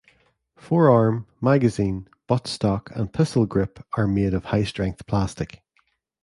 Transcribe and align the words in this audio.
Forearm, 0.57 1.27
magazine, 1.41 2.07
butt 2.25 2.47
stock 2.47 2.89
and 2.95 3.13
pistol 3.13 3.45
grip 3.45 3.85
are 3.95 4.07
made 4.07 4.33
of 4.33 4.45
high 4.45 4.63
strength 4.63 5.05
plastic. 5.05 5.61